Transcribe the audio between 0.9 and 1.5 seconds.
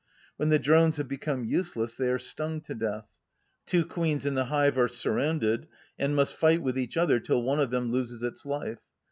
have become